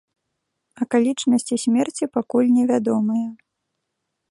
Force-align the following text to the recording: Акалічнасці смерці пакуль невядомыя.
Акалічнасці 0.85 1.55
смерці 1.65 2.05
пакуль 2.17 2.51
невядомыя. 2.57 3.29